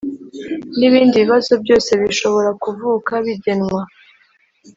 [0.77, 3.81] n ibindi bibazo byose bishobora kuvuka bigenwa